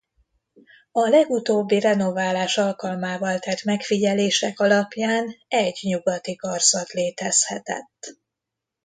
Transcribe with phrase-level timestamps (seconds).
[0.91, 8.17] A legutóbbi renoválás alkalmával tett megfigyelések alapján egy nyugati karzat létezhetett.